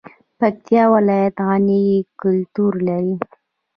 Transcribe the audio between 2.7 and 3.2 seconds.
لري